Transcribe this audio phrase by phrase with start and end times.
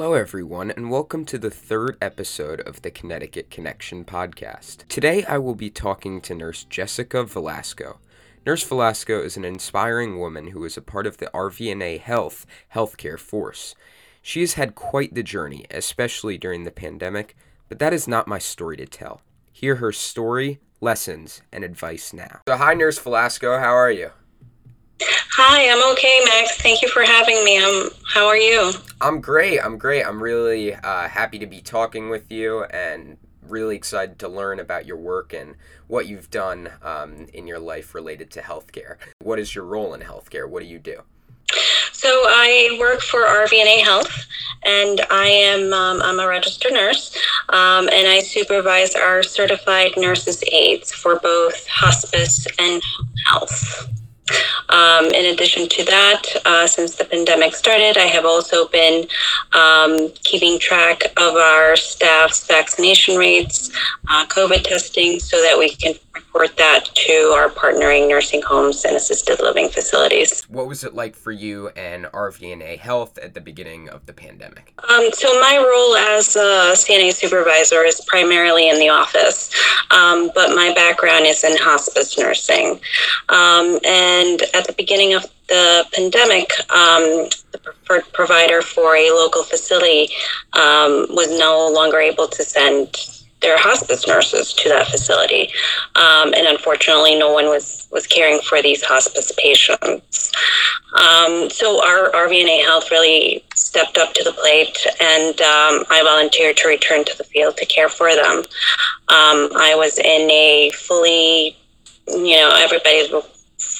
[0.00, 4.88] Hello, everyone, and welcome to the third episode of the Connecticut Connection podcast.
[4.88, 7.98] Today, I will be talking to Nurse Jessica Velasco.
[8.46, 13.18] Nurse Velasco is an inspiring woman who is a part of the RVNA Health healthcare
[13.18, 13.74] force.
[14.22, 17.36] She has had quite the journey, especially during the pandemic,
[17.68, 19.20] but that is not my story to tell.
[19.52, 22.40] Hear her story, lessons, and advice now.
[22.48, 24.12] So, hi, Nurse Velasco, how are you?
[25.34, 26.60] Hi, I'm okay, Max.
[26.60, 27.62] Thank you for having me.
[27.62, 28.72] I'm, how are you?
[29.00, 29.60] I'm great.
[29.64, 30.04] I'm great.
[30.04, 33.16] I'm really uh, happy to be talking with you and
[33.46, 35.54] really excited to learn about your work and
[35.86, 38.96] what you've done um, in your life related to healthcare.
[39.22, 40.48] What is your role in healthcare?
[40.48, 41.02] What do you do?
[41.92, 44.26] So I work for RVNA Health,
[44.64, 47.16] and I am um, I'm a registered nurse,
[47.50, 53.99] um, and I supervise our certified nurses aides for both hospice and home health.
[54.68, 59.06] Um, in addition to that, uh, since the pandemic started, I have also been
[59.52, 63.70] um, keeping track of our staff's vaccination rates,
[64.08, 68.96] uh, COVID testing, so that we can report that to our partnering nursing homes and
[68.96, 70.42] assisted living facilities.
[70.48, 74.72] What was it like for you and RVNA Health at the beginning of the pandemic?
[74.88, 79.50] Um, so, my role as a CNA supervisor is primarily in the office,
[79.90, 82.80] um, but my background is in hospice nursing.
[83.28, 84.19] Um, and
[84.54, 90.08] at the beginning of the pandemic, um, the preferred provider for a local facility
[90.52, 92.94] um, was no longer able to send
[93.40, 95.48] their hospice nurses to that facility,
[95.96, 100.30] um, and unfortunately, no one was was caring for these hospice patients.
[100.94, 106.56] Um, so our RVNA Health really stepped up to the plate, and um, I volunteered
[106.58, 108.38] to return to the field to care for them.
[109.08, 111.56] Um, I was in a fully,
[112.08, 113.10] you know, everybody's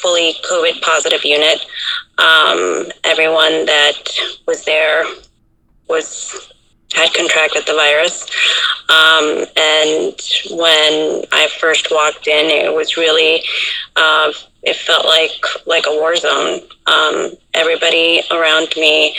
[0.01, 1.61] fully COVID positive unit.
[2.19, 3.95] Um, everyone that
[4.47, 5.05] was there
[5.89, 6.51] was
[6.95, 8.24] had contracted the virus.
[8.89, 10.20] Um, and
[10.58, 13.42] when I first walked in, it was really,
[13.97, 14.33] uh,
[14.63, 15.30] it felt like
[15.67, 16.61] like a war zone.
[16.86, 19.17] Um, everybody around me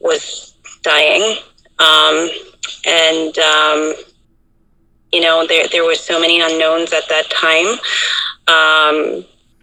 [0.00, 1.38] was dying,
[1.78, 2.28] um,
[2.86, 3.94] and um,
[5.12, 7.78] you know there there were so many unknowns at that time.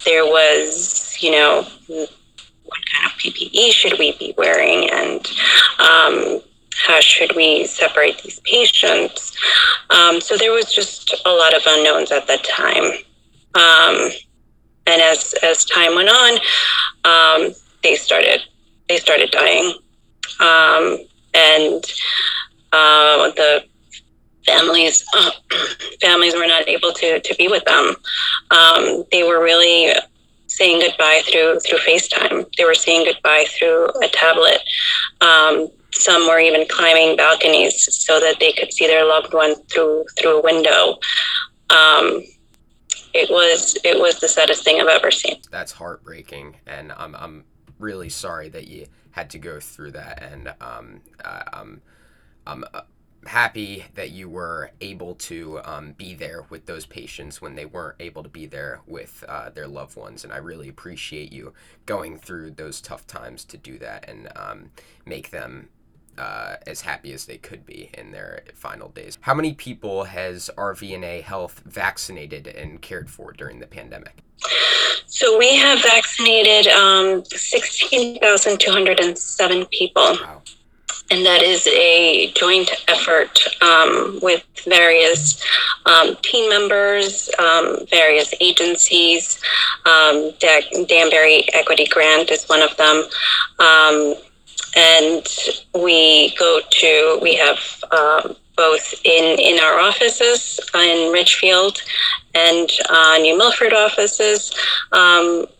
[0.04, 5.26] There was, you know, what kind of PPE should we be wearing, and
[5.78, 6.40] um,
[6.86, 9.36] how should we separate these patients?
[9.90, 12.84] Um, so there was just a lot of unknowns at that time.
[13.54, 14.10] Um,
[14.86, 16.38] and as as time went on,
[17.04, 18.42] um, they started
[18.88, 19.74] they started dying,
[20.40, 20.98] um,
[21.32, 21.84] and
[22.72, 23.64] uh, the
[24.46, 25.30] families uh,
[26.00, 27.94] families were not able to to be with them.
[28.50, 29.92] Um, they were really
[30.46, 32.46] saying goodbye through through FaceTime.
[32.56, 34.58] They were saying goodbye through a tablet.
[35.20, 40.04] Um, some were even climbing balconies so that they could see their loved one through
[40.18, 40.98] through a window.
[41.70, 42.22] Um,
[43.14, 45.36] it was it was the saddest thing I've ever seen.
[45.50, 47.44] That's heartbreaking, and I'm I'm
[47.78, 51.80] really sorry that you had to go through that, and um, uh, I'm
[52.46, 52.82] I'm uh,
[53.26, 57.96] happy that you were able to um, be there with those patients when they weren't
[58.00, 60.24] able to be there with uh, their loved ones.
[60.24, 61.52] And I really appreciate you
[61.86, 64.70] going through those tough times to do that and um,
[65.06, 65.68] make them
[66.16, 69.18] uh, as happy as they could be in their final days.
[69.20, 74.22] How many people has RVNA Health vaccinated and cared for during the pandemic?
[75.06, 80.02] So we have vaccinated um, 16,207 people.
[80.02, 80.42] Wow.
[81.10, 85.42] And that is a joint effort um, with various
[85.86, 89.40] um, team members, um, various agencies.
[89.84, 93.04] Um, Danbury Equity Grant is one of them
[93.58, 94.14] um,
[94.76, 95.26] and
[95.74, 97.58] we go to we have
[97.92, 101.80] um, both in in our offices in Ridgefield
[102.34, 104.52] and uh, New Milford offices.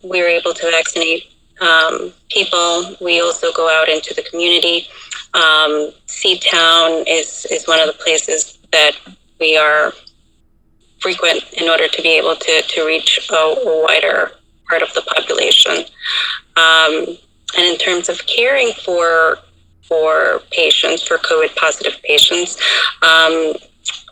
[0.03, 2.97] We are able to vaccinate um, people.
[3.01, 4.89] We also go out into the community.
[5.35, 8.93] Um, Seatown is is one of the places that
[9.41, 9.93] we are
[11.01, 14.33] frequent in order to be able to to reach a, a wider
[14.69, 15.85] part of the population.
[16.57, 17.19] Um,
[17.57, 19.39] and in terms of caring for
[19.83, 22.59] for patients, for COVID positive patients,
[23.03, 23.53] um,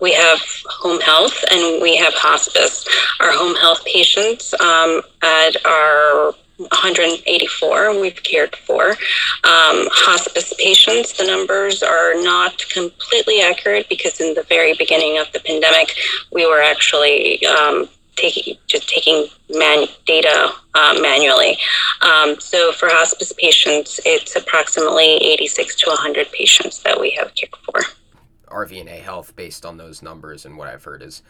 [0.01, 2.87] we have home health and we have hospice.
[3.21, 8.91] Our home health patients um, at our 184 we've cared for.
[8.91, 15.31] Um, hospice patients, the numbers are not completely accurate because in the very beginning of
[15.33, 15.95] the pandemic,
[16.33, 21.59] we were actually um, taking just taking man- data uh, manually.
[22.01, 27.55] Um, so for hospice patients, it's approximately 86 to 100 patients that we have cared
[27.65, 27.81] for.
[28.47, 31.23] RVNA Health, based on those numbers and what I've heard, has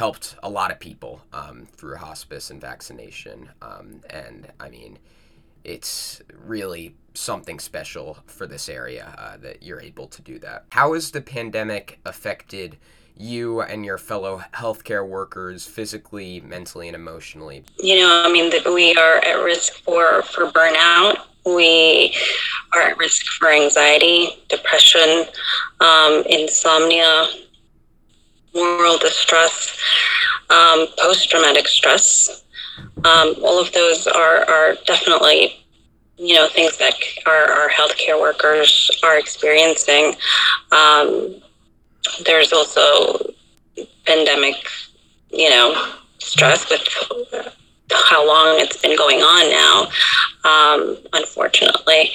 [0.00, 3.50] helped a lot of people um, through hospice and vaccination.
[3.60, 4.98] Um, and I mean,
[5.62, 10.64] it's really something special for this area uh, that you're able to do that.
[10.70, 12.78] How has the pandemic affected
[13.14, 17.64] you and your fellow healthcare workers physically, mentally, and emotionally?
[17.78, 21.18] You know, I mean, we are at risk for, for burnout.
[21.44, 22.16] We
[22.72, 25.26] are at risk for anxiety, depression,
[25.80, 27.26] um, insomnia,
[28.54, 29.78] moral distress,
[30.50, 32.44] um, post traumatic stress.
[33.04, 35.56] Um, all of those are, are definitely
[36.16, 36.94] you know things that
[37.26, 40.14] our, our healthcare workers are experiencing.
[40.70, 41.40] Um,
[42.24, 43.32] there's also
[44.06, 44.56] pandemic,
[45.30, 46.86] you know, stress with
[47.92, 52.10] how long it's been going on now, um, unfortunately.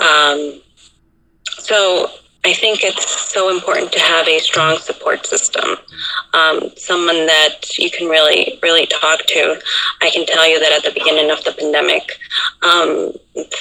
[0.00, 0.60] Um,
[1.58, 2.10] so
[2.48, 5.76] I think it's so important to have a strong support system,
[6.32, 9.60] um, someone that you can really, really talk to.
[10.00, 12.18] I can tell you that at the beginning of the pandemic,
[12.62, 13.12] um,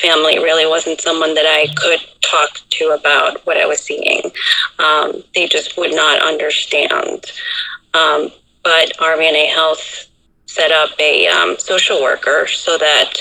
[0.01, 4.31] family really wasn't someone that I could talk to about what I was seeing.
[4.80, 7.25] Um, they just would not understand.
[7.94, 8.31] Um,
[8.63, 10.07] but RVNA Health
[10.47, 13.13] set up a um, social worker so that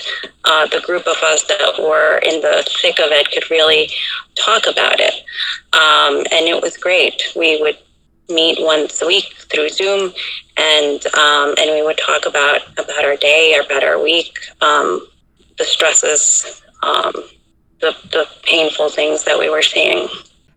[0.44, 3.90] uh, the group of us that were in the thick of it could really
[4.37, 5.14] talk about it.
[5.73, 7.23] Um, and it was great.
[7.34, 7.76] We would
[8.28, 10.12] meet once a week through Zoom,
[10.56, 15.06] and um, and we would talk about about our day, about our week, um,
[15.58, 17.12] the stresses, um,
[17.81, 20.08] the the painful things that we were seeing.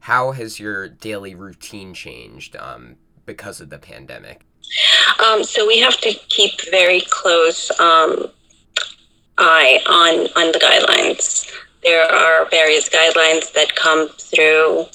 [0.01, 2.95] How has your daily routine changed um,
[3.25, 4.45] because of the pandemic?
[5.25, 8.27] Um, so we have to keep very close um,
[9.37, 11.51] eye on on the guidelines.
[11.83, 14.85] There are various guidelines that come through.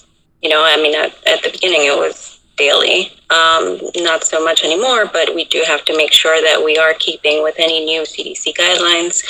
[0.43, 4.65] You know, I mean, at, at the beginning it was daily, um, not so much
[4.65, 8.03] anymore, but we do have to make sure that we are keeping with any new
[8.03, 9.25] CDC guidelines,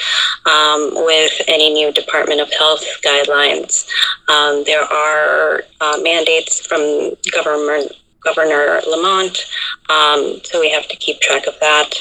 [0.46, 3.88] um, with any new Department of Health guidelines.
[4.28, 7.92] Um, there are uh, mandates from government
[8.24, 9.44] Governor Lamont.
[9.88, 11.94] Um, so we have to keep track of that.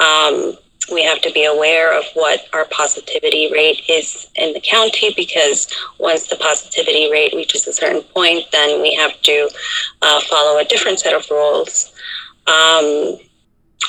[0.00, 0.56] Um,
[0.92, 5.68] we have to be aware of what our positivity rate is in the county because
[5.98, 9.48] once the positivity rate reaches a certain point, then we have to
[10.02, 11.92] uh, follow a different set of rules.
[12.46, 13.18] Um,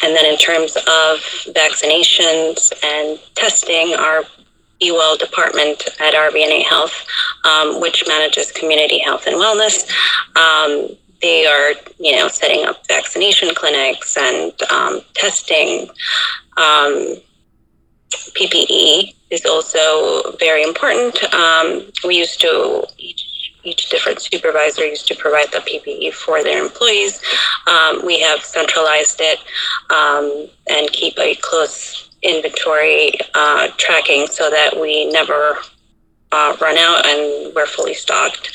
[0.03, 1.19] and then in terms of
[1.53, 4.23] vaccinations and testing, our
[4.81, 7.05] BeWell department at RVNA Health,
[7.43, 9.87] um, which manages community health and wellness,
[10.35, 15.87] um, they are, you know, setting up vaccination clinics and um, testing.
[16.57, 17.17] Um,
[18.35, 21.23] PPE is also very important.
[21.33, 23.27] Um, we used to each
[23.63, 27.21] each different supervisor used to provide the PPE for their employees.
[27.67, 29.37] Um, we have centralized it
[29.91, 35.57] um, and keep a close inventory uh, tracking so that we never
[36.31, 38.51] uh, run out and we're fully stocked.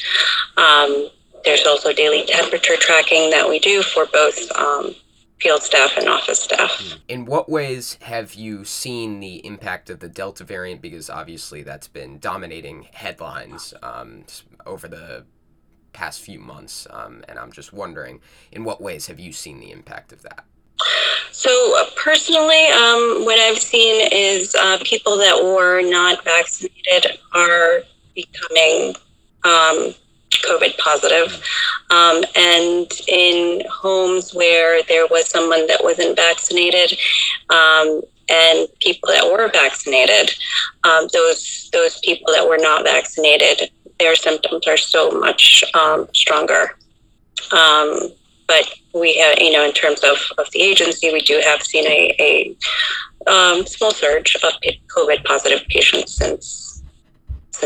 [0.57, 1.09] Um,
[1.47, 4.95] there's also daily temperature tracking that we do for both um,
[5.41, 6.99] field staff and office staff.
[7.09, 10.83] In what ways have you seen the impact of the Delta variant?
[10.83, 14.25] Because obviously that's been dominating headlines um,
[14.67, 15.25] over the
[15.93, 16.87] past few months.
[16.91, 18.21] Um, and I'm just wondering,
[18.53, 20.45] in what ways have you seen the impact of that?
[21.33, 27.81] So, uh, personally, um, what I've seen is uh, people that were not vaccinated are
[28.15, 28.95] becoming
[29.45, 29.95] um,
[30.43, 31.43] COVID positive.
[31.91, 36.99] Um, and in homes where there was someone that wasn't vaccinated,
[37.51, 40.35] um, and people that were vaccinated,
[40.85, 46.77] um, those those people that were not vaccinated, their symptoms are so much um, stronger.
[47.53, 48.11] Um,
[48.49, 51.87] but we have, you know, in terms of, of the agency, we do have seen
[51.87, 54.53] a, a um, small surge of
[54.89, 56.66] COVID positive patients since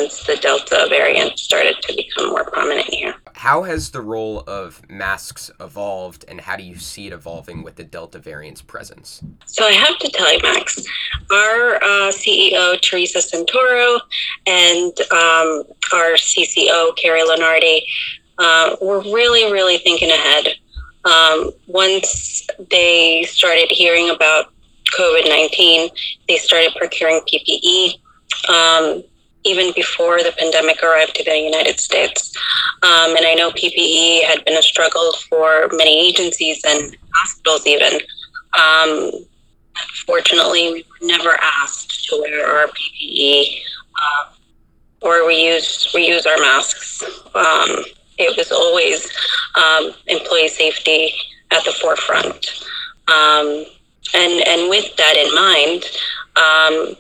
[0.00, 3.14] since the Delta variant started to become more prominent here.
[3.35, 7.76] How has the role of masks evolved, and how do you see it evolving with
[7.76, 9.23] the Delta variant's presence?
[9.47, 10.87] So, I have to tell you, Max,
[11.30, 14.00] our uh, CEO, Teresa Santoro,
[14.47, 17.83] and um, our CCO, Carrie Lenardi,
[18.38, 20.54] uh, were really, really thinking ahead.
[21.04, 24.52] Um, once they started hearing about
[24.97, 25.90] COVID 19,
[26.28, 27.95] they started procuring PPE.
[28.49, 29.02] Um,
[29.44, 32.37] even before the pandemic arrived to the United States.
[32.82, 38.00] Um, and I know PPE had been a struggle for many agencies and hospitals, even.
[38.59, 39.11] Um,
[40.06, 43.61] fortunately, we were never asked to wear our PPE
[43.94, 44.25] uh,
[45.02, 47.02] or we use we use our masks.
[47.35, 47.85] Um,
[48.18, 49.11] it was always
[49.56, 51.12] um, employee safety
[51.50, 52.64] at the forefront.
[53.09, 53.64] Um,
[54.14, 55.85] and, and with that in mind,
[56.37, 56.97] um,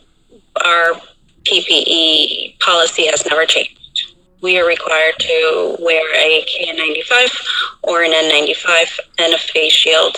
[0.64, 1.00] our
[1.44, 3.78] PPE policy has never changed.
[4.42, 7.46] We are required to wear a KN95
[7.82, 10.16] or an N95 and a face shield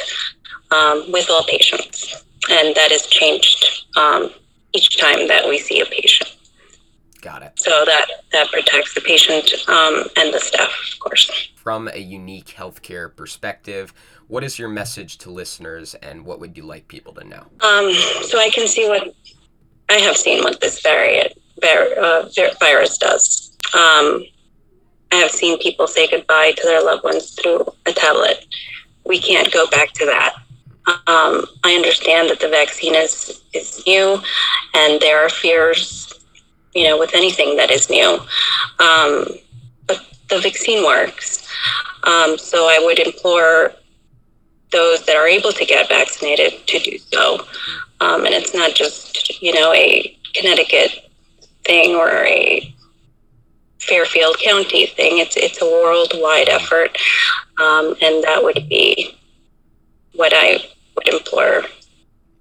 [0.71, 2.25] um, with all patients.
[2.51, 4.31] And that is changed um,
[4.73, 6.37] each time that we see a patient.
[7.21, 7.53] Got it.
[7.57, 11.51] So that, that protects the patient um, and the staff, of course.
[11.55, 13.95] From a unique healthcare perspective,
[14.27, 17.47] what is your message to listeners and what would you like people to know?
[17.61, 17.93] Um,
[18.25, 19.15] so I can see what
[19.93, 21.33] I have seen what this variant,
[21.63, 22.29] uh,
[22.61, 23.57] virus does.
[23.75, 24.25] Um,
[25.13, 28.47] I have seen people say goodbye to their loved ones through a tablet.
[29.05, 30.35] We can't go back to that.
[30.87, 34.21] Um, I understand that the vaccine is, is new
[34.75, 36.13] and there are fears
[36.75, 38.15] you know, with anything that is new.
[38.79, 39.27] Um,
[39.87, 41.47] but the vaccine works.
[42.05, 43.73] Um, so I would implore
[44.71, 47.47] those that are able to get vaccinated to do so.
[48.03, 51.09] Um, and it's not just, you know, a Connecticut
[51.65, 52.75] thing or a
[53.79, 55.19] Fairfield County thing.
[55.19, 56.99] It's it's a worldwide effort,
[57.61, 59.17] um, and that would be
[60.15, 60.59] what I
[60.97, 61.63] would implore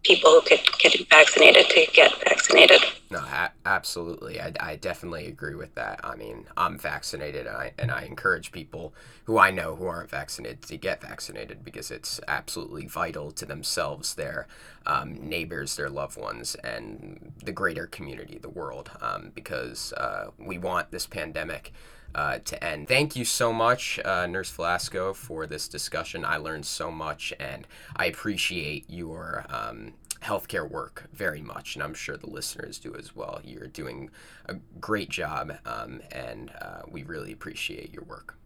[0.04, 2.82] people who could get vaccinated to get vaccinated.
[3.12, 4.40] No, a- absolutely.
[4.40, 6.00] I, I definitely agree with that.
[6.04, 8.94] I mean, I'm vaccinated, and I, and I encourage people
[9.26, 14.16] who I know who aren't vaccinated to get vaccinated because it's absolutely vital to themselves,
[14.16, 14.48] their
[14.86, 20.58] um, neighbors, their loved ones, and the greater community, the world, um, because uh, we
[20.58, 21.74] want this pandemic.
[22.14, 22.90] Uh, to end.
[22.90, 26.26] Thank you so much, uh, Nurse Velasco, for this discussion.
[26.26, 27.66] I learned so much, and
[27.96, 33.16] I appreciate your um, healthcare work very much, and I'm sure the listeners do as
[33.16, 33.40] well.
[33.44, 34.10] You're doing
[34.48, 38.38] a great job, um, and uh, we really appreciate your work.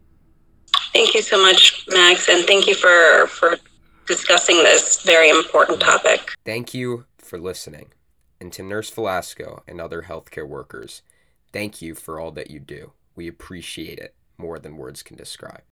[0.92, 3.56] Thank you so much, Max, and thank you for for
[4.06, 6.32] discussing this very important topic.
[6.44, 7.92] Thank you for listening,
[8.40, 11.02] and to Nurse Velasco and other healthcare workers,
[11.52, 12.92] thank you for all that you do.
[13.16, 15.62] We appreciate it more than words can describe.